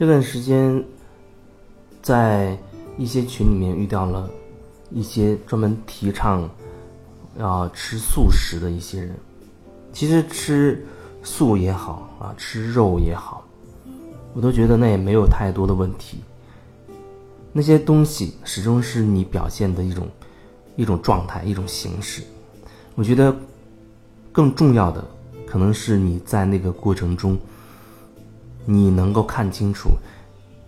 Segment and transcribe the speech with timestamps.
[0.00, 0.82] 这段时间，
[2.00, 2.56] 在
[2.96, 4.30] 一些群里面遇到了
[4.90, 6.48] 一些专门提倡
[7.38, 9.14] 要吃素食的一些人。
[9.92, 10.82] 其实吃
[11.22, 13.46] 素也好啊，吃肉也好，
[14.32, 16.20] 我都觉得那也没有太多的问题。
[17.52, 20.08] 那些东西始终是你表现的一种
[20.76, 22.22] 一种状态，一种形式。
[22.94, 23.36] 我觉得
[24.32, 25.04] 更重要的，
[25.46, 27.38] 可能是你在那个过程中。
[28.72, 29.90] 你能够看清楚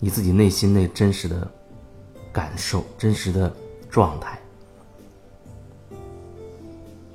[0.01, 1.49] 你自己内心那真实的
[2.33, 3.55] 感受、真实的
[3.89, 4.37] 状态。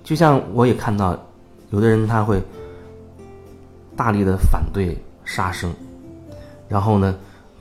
[0.02, 1.20] 就像我也看到，
[1.72, 2.41] 有的人他会
[3.98, 5.73] 大力的反对杀生，
[6.70, 7.13] 然后呢，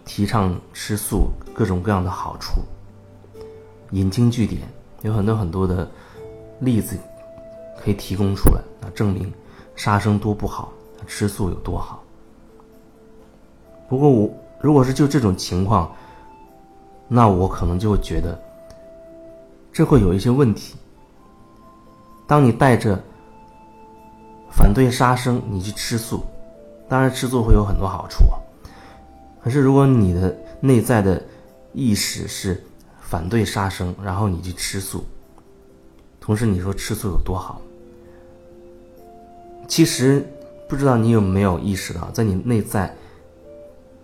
[0.04, 2.60] 提倡吃素，各种各样的好处，
[3.90, 4.62] 引经据典，
[5.02, 5.90] 有很多很多的
[6.60, 6.96] 例子
[7.82, 9.32] 可以提供出来啊，证明
[9.74, 10.72] 杀生多不好，
[11.08, 12.04] 吃素有多好。
[13.88, 14.28] 不过我
[14.60, 15.94] 如果是就这种情况，
[17.06, 18.36] 那我可能就会觉得，
[19.72, 20.74] 这会有一些问题。
[22.26, 23.00] 当你带着
[24.50, 26.24] 反对杀生，你去吃素，
[26.88, 28.34] 当然吃素会有很多好处啊。
[29.40, 31.22] 可是如果你的内在的
[31.72, 32.60] 意识是
[33.00, 35.04] 反对杀生，然后你去吃素，
[36.20, 37.60] 同时你说吃素有多好，
[39.68, 40.26] 其实
[40.68, 42.92] 不知道你有没有意识到，在你内在。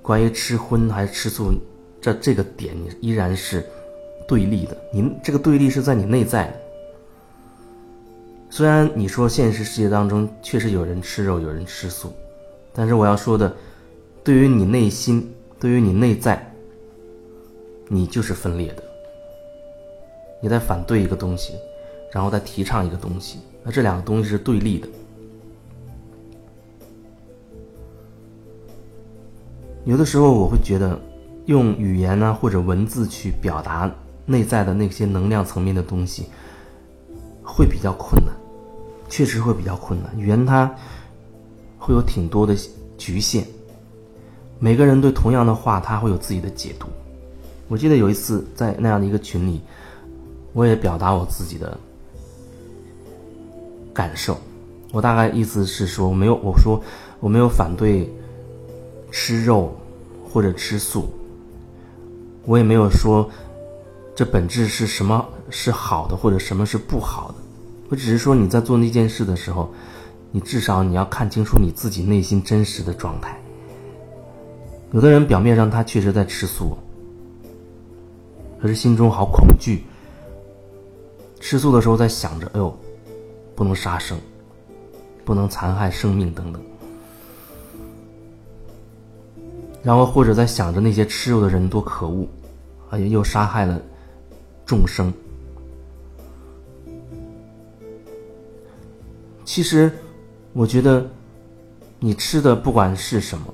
[0.03, 1.53] 关于吃荤还是吃素，
[2.00, 3.64] 这这个点你依然是
[4.27, 4.77] 对立的。
[4.92, 6.61] 您这个对立是在你内在的。
[8.50, 12.12] 虽然你说现实世界当中确实有人吃肉，有人吃素，
[12.75, 13.55] 但是我要说的，
[14.25, 16.53] 对于你内心，对于你内在，
[17.89, 18.83] 你就是分裂的。
[20.42, 21.55] 你在反对一个东西，
[22.12, 24.89] 然后再提倡一个东西，那这两个东西是对立的。
[29.84, 30.96] 有的时候我会觉得，
[31.46, 33.90] 用语言呢或者文字去表达
[34.24, 36.27] 内在的那些能量层面的东西，
[37.42, 38.33] 会比较困难，
[39.08, 40.17] 确实会比较困难。
[40.17, 40.73] 语言它
[41.79, 42.55] 会有挺多的
[42.96, 43.45] 局限，
[44.61, 46.86] 每个人对同样的话，他会有自己的解读。
[47.67, 49.61] 我记得有一次在那样的一个群里，
[50.52, 51.77] 我也表达我自己的
[53.92, 54.39] 感受，
[54.92, 56.80] 我大概意思是说，我没有我说
[57.18, 58.08] 我没有反对。
[59.12, 59.77] 吃肉
[60.24, 61.08] 或者吃素，
[62.46, 63.30] 我也没有说
[64.17, 67.34] 这本质是什么是好的或者什么是不好的，
[67.90, 69.70] 我只是说你在做那件事的时候，
[70.30, 73.39] 你至少你要看清楚你自己内心真实的状态。
[74.92, 76.77] 有的人表面上他确实在吃素，
[78.61, 79.84] 可是心中好恐惧，
[81.39, 82.74] 吃素的时候在想着，哎呦，
[83.55, 84.18] 不能杀生，
[85.22, 86.62] 不能残害生命等等。
[89.83, 92.27] 然后或者在想着那些吃肉的人多可恶，
[92.89, 93.83] 而且又杀害了
[94.65, 95.13] 众生。
[99.45, 99.91] 其实，
[100.53, 101.05] 我觉得
[101.98, 103.53] 你吃的不管是什么，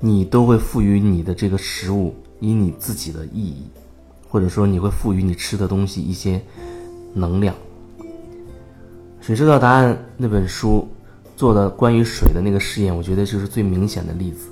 [0.00, 3.70] 你都会赋予你的这个食物以你自己的意义，
[4.28, 6.42] 或者说你会赋予你吃的东西一些
[7.14, 7.54] 能量。
[9.20, 10.88] 《谁知道答案》那本书。
[11.36, 14.48] 做的关于水的那个实验，我觉得就是最明显的例子。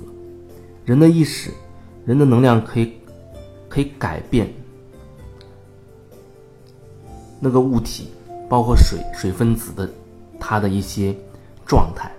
[0.85, 1.49] 人的意识，
[2.05, 2.93] 人的能量可以
[3.67, 4.53] 可以改变
[7.39, 8.09] 那个物体，
[8.47, 9.89] 包括水水分子的
[10.39, 11.15] 它的一些
[11.65, 12.11] 状态。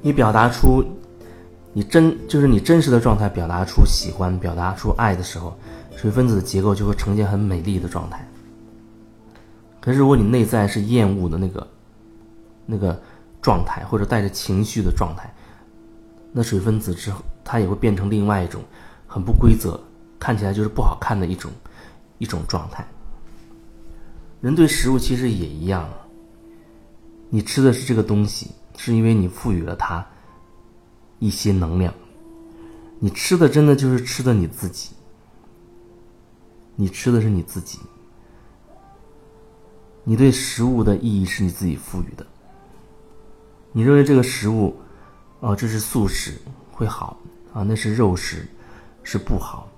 [0.00, 0.82] 你表达出
[1.74, 5.54] 你真就是你真实的状态，表达出喜欢、表达出爱的时候，
[5.94, 8.26] 水分子的结构就会呈现很美丽的状态。
[9.78, 11.66] 可是如果你内在是厌恶的那个。
[12.66, 13.00] 那个
[13.40, 15.32] 状态，或者带着情绪的状态，
[16.32, 18.62] 那水分子之后，它也会变成另外一种
[19.06, 19.80] 很不规则，
[20.18, 21.50] 看起来就是不好看的一种
[22.18, 22.86] 一种状态。
[24.40, 25.88] 人对食物其实也一样，
[27.30, 30.06] 你吃的是这个东西，是因为你赋予了它
[31.18, 31.92] 一些能量。
[32.98, 34.90] 你吃的真的就是吃的你自己，
[36.74, 37.78] 你吃的是你自己，
[40.04, 42.26] 你对食物的意义是你自己赋予的。
[43.76, 44.74] 你认为这个食物，
[45.38, 46.32] 啊，这是素食
[46.72, 47.20] 会好
[47.52, 48.48] 啊，那是肉食
[49.02, 49.68] 是不好。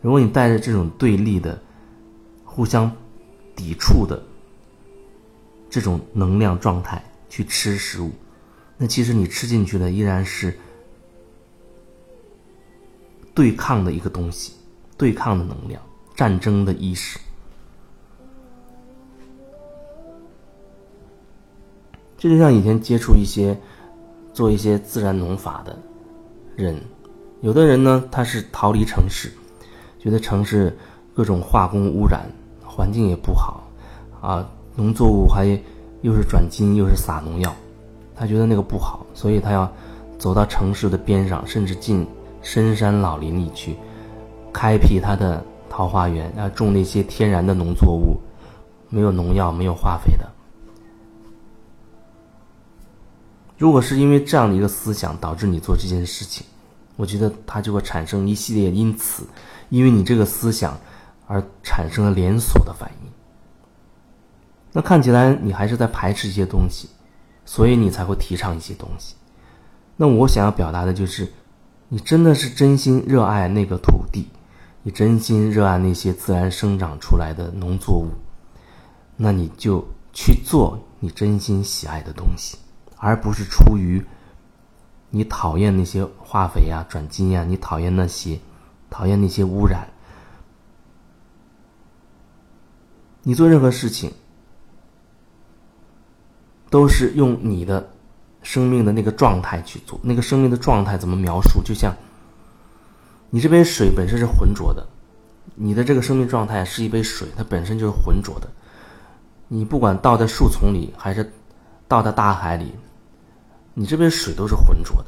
[0.00, 1.60] 如果你带着这种对立的、
[2.44, 2.88] 互相
[3.56, 4.22] 抵触的
[5.68, 8.12] 这种能量状态去吃食物，
[8.78, 10.56] 那其实你吃进去的依然是
[13.34, 14.52] 对抗的一个东西，
[14.96, 15.82] 对抗的能量，
[16.14, 17.18] 战争的意识。
[22.20, 23.58] 这就像以前接触一些
[24.34, 25.74] 做一些自然农法的
[26.54, 26.78] 人，
[27.40, 29.32] 有的人呢，他是逃离城市，
[29.98, 30.76] 觉得城市
[31.14, 32.30] 各种化工污染，
[32.62, 33.62] 环境也不好，
[34.20, 34.46] 啊，
[34.76, 35.46] 农作物还
[36.02, 37.50] 又是转基因又是撒农药，
[38.14, 39.66] 他觉得那个不好，所以他要
[40.18, 42.06] 走到城市的边上，甚至进
[42.42, 43.74] 深山老林里去，
[44.52, 48.20] 开辟他的桃花源，啊种那些天然的农作物，
[48.90, 50.30] 没有农药、没有化肥的。
[53.60, 56.46] 如果是因为这样的一个思想导致你做这件事情，
[56.96, 59.22] 我觉得它就会产生一系列因此，
[59.68, 60.80] 因为你这个思想
[61.26, 63.10] 而产生了连锁的反应。
[64.72, 66.88] 那看起来你还是在排斥一些东西，
[67.44, 69.14] 所以你才会提倡一些东西。
[69.94, 71.30] 那我想要表达的就是，
[71.90, 74.30] 你真的是真心热爱那个土地，
[74.82, 78.08] 你真心热爱那些自然生长出来的农作物，
[79.18, 82.56] 那你就去做你真心喜爱的东西。
[83.00, 84.04] 而不是出于
[85.08, 88.38] 你讨厌那些化肥呀、转基因呀，你讨厌那些，
[88.88, 89.88] 讨厌那些污染。
[93.22, 94.12] 你做任何事情，
[96.70, 97.90] 都是用你的
[98.42, 99.98] 生命的那个状态去做。
[100.02, 101.62] 那个生命的状态怎么描述？
[101.64, 101.94] 就像
[103.30, 104.86] 你这杯水本身是浑浊的，
[105.54, 108.48] 你的这个生命状态是一杯水，它本身就是浑浊的。
[109.48, 111.32] 你不管倒在树丛里，还是
[111.88, 112.74] 倒在大海里。
[113.74, 115.06] 你这杯水都是浑浊的，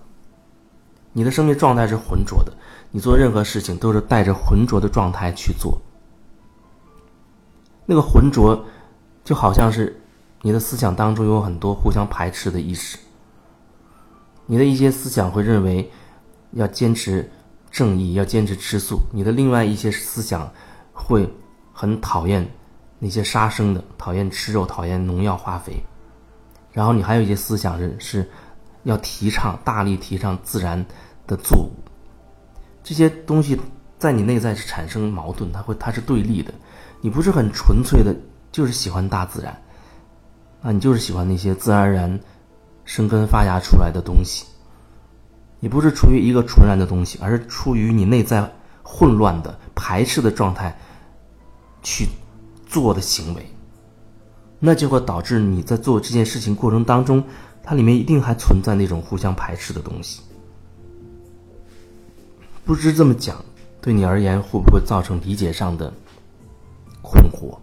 [1.13, 2.53] 你的生命状态是浑浊的，
[2.91, 5.79] 你做任何事情都是带着浑浊的状态去做。
[7.85, 8.65] 那个浑浊，
[9.25, 10.01] 就好像是
[10.41, 12.97] 你的思想当中有很多互相排斥的意识。
[14.47, 15.91] 你的一些思想会认为
[16.53, 17.29] 要坚持
[17.71, 20.51] 正义，要坚持吃素；你的另外一些思想
[20.93, 21.29] 会
[21.73, 22.49] 很讨厌
[23.01, 25.75] 那些杀生的，讨厌吃肉，讨厌农药化肥。
[26.71, 28.31] 然后你还有一些思想是是。
[28.85, 30.85] 要提倡大力提倡自然
[31.27, 31.71] 的作物，
[32.83, 33.59] 这些东西
[33.99, 36.53] 在你内在是产生矛盾，它会它是对立的。
[37.01, 38.15] 你不是很纯粹的，
[38.51, 39.63] 就是喜欢大自然，
[40.63, 42.21] 啊，你就是喜欢那些自然而然
[42.85, 44.47] 生根发芽出来的东西。
[45.61, 48.53] 你不是出于一个纯然的东西，而是出于你内在
[48.83, 50.77] 混乱的排斥的状态
[51.83, 52.09] 去
[52.67, 53.47] 做的行为，
[54.59, 57.23] 那就会导致你在做这件事情过程当中。
[57.63, 60.21] 它里面一定还存在那种互相排斥的东西，
[62.65, 63.43] 不知这么讲
[63.81, 65.93] 对你而言会不会造成理解上的
[67.01, 67.57] 困惑？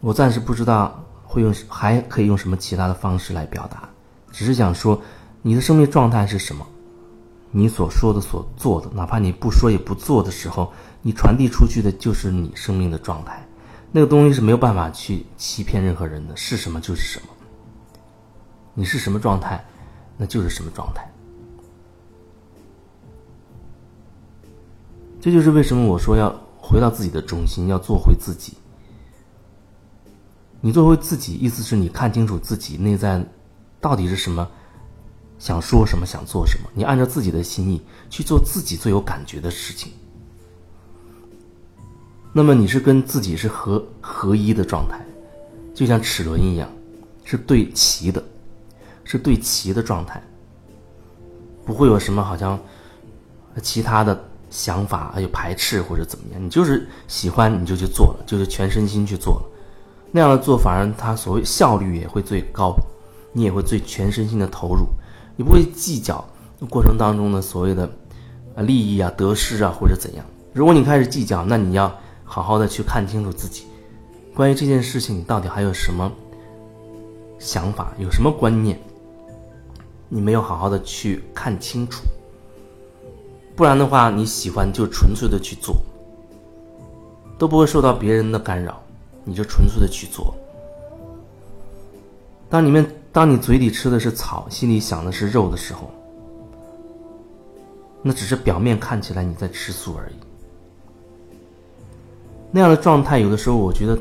[0.00, 3.88] 我暂时不知道会用还可以用什么其他的方式来表达，
[4.32, 5.00] 只是想说
[5.42, 6.66] 你的生命状态是什么，
[7.50, 13.46] 你所说的所做的，哪怕你不说也不做的时候，你传递出去的就是你生命的状态，
[13.92, 17.26] 那个东西是没有办法去欺骗任何人的，是什么就是什么。
[18.74, 19.64] 你是什么状态，
[20.16, 21.06] 那就是什么状态。
[25.20, 28.54] 这就是为什么我说要回到自己的中心，要做回自己。
[30.62, 33.22] 你做回自己，意思是你看清楚自己内在
[33.80, 34.48] 到底是什么，
[35.38, 36.68] 想说什么，想做什么。
[36.74, 39.92] 你按照自己的心意去做自己最有感觉的事情。
[42.32, 45.04] 那么你是跟自己是合合一的状态，
[45.74, 46.70] 就像齿轮一样，
[47.24, 48.22] 是对齐的。
[49.10, 50.22] 是对齐的状态，
[51.64, 52.56] 不会有什么好像
[53.60, 59.42] 其他的想法还有排斥或者怎么样，你就是喜欢你就去做了，就是全身心去做了，
[60.12, 62.72] 那样的做反而它所谓效率也会最高，
[63.32, 64.86] 你也会最全身心的投入，
[65.36, 66.24] 你不会计较
[66.68, 67.90] 过程当中的所谓的
[68.58, 70.24] 利益啊得失啊或者怎样。
[70.52, 71.92] 如果你开始计较，那你要
[72.24, 73.64] 好好的去看清楚自己，
[74.36, 76.12] 关于这件事情你到底还有什么
[77.40, 78.80] 想法，有什么观念。
[80.12, 82.02] 你没有好好的去看清楚，
[83.54, 85.76] 不然的话，你喜欢就纯粹的去做，
[87.38, 88.82] 都不会受到别人的干扰，
[89.22, 90.34] 你就纯粹的去做。
[92.48, 95.88] 当你们当你嘴里吃的是草，心里想的是肉的时候，
[98.02, 100.14] 那只是表面看起来你在吃素而已。
[102.50, 103.96] 那样的状态，有的时候我觉得，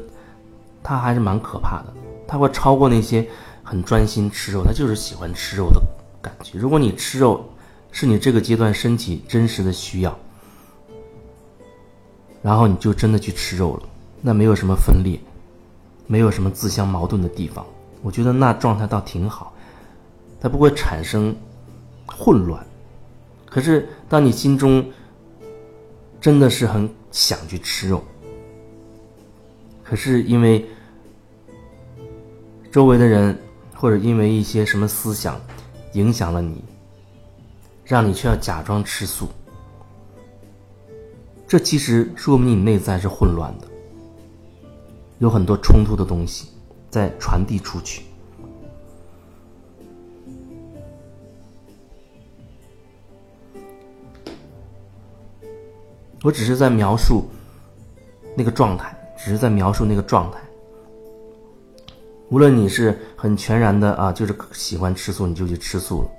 [0.82, 1.94] 它还是蛮可怕的，
[2.28, 3.30] 它会超过那些
[3.70, 5.80] 很专心吃肉，他就是喜欢吃肉的。
[6.24, 7.48] 感觉，如果你吃肉
[7.92, 10.18] 是你这个阶段身体真实的需要，
[12.42, 13.84] 然后你就真的去吃肉了，
[14.24, 15.20] 那没有什么分裂，
[16.08, 17.64] 没有什么自相矛盾的地方，
[18.02, 19.54] 我觉得那状态倒挺好，
[20.42, 21.36] 它不会产生
[22.08, 22.66] 混乱。
[23.46, 24.84] 可是当你心中
[26.20, 28.04] 真的是很想去吃肉，
[29.84, 30.68] 可是因为
[32.72, 33.38] 周围的人
[33.80, 35.40] 或者因为一些什么思想。
[35.94, 36.64] 影响了你，
[37.84, 39.28] 让你却要假装吃素。
[41.48, 43.68] 这其实说明你内在是混乱的，
[45.18, 46.50] 有很多冲突的东西
[46.92, 48.04] 在传递出去。
[56.22, 57.28] 我只是在描述
[58.38, 60.40] 那个状态，只是在描述那个状态。
[62.30, 66.10] 无论你是很全然的啊，就是喜欢吃素，你就去吃素了；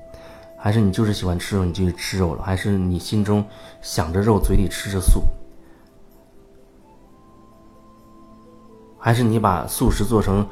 [0.59, 3.45] 还是你就是喜欢吃肉，你就去吃肉了；还是你心中
[3.81, 5.21] 想着肉，嘴里吃着素；
[8.99, 10.45] 还是你把素食做成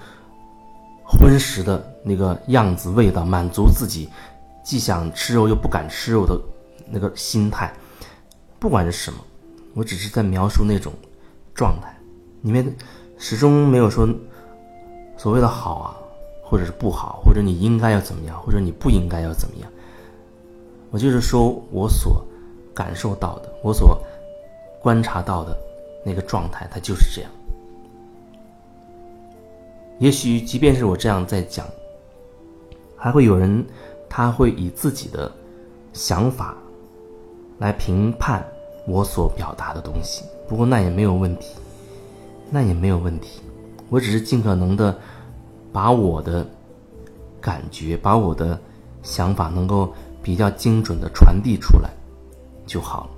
[1.04, 4.08] 荤食的那个样子、味道，满足自己
[4.62, 6.40] 既想吃肉又不敢吃肉的
[6.88, 7.72] 那个心态。
[8.60, 9.18] 不管是什么，
[9.74, 10.92] 我只是在描述那种
[11.52, 11.92] 状态，
[12.42, 12.76] 里面
[13.18, 14.08] 始终没有说。
[15.18, 15.98] 所谓的好啊，
[16.42, 19.70] 或者是不好，或者你应该要怎么样，或者你不应该要怎么样，
[20.90, 22.25] 我就是说我所
[22.72, 24.00] 感受到的，我所
[24.80, 25.58] 观察到的
[26.04, 27.30] 那个状态，它就是这样。
[29.98, 31.66] 也许即便是我这样在讲，
[32.96, 33.66] 还会有人
[34.08, 35.30] 他会以自己的
[35.92, 36.56] 想法
[37.58, 38.46] 来评判
[38.87, 41.56] 我所表达的东西，不过那也没有问题，
[42.48, 43.42] 那也没有问题。
[43.88, 44.97] 我只是尽可能的
[45.73, 46.47] 把我的
[47.40, 48.59] 感觉、把我的
[49.02, 49.92] 想法能够
[50.23, 51.90] 比较精准的传递出来
[52.66, 53.17] 就好了。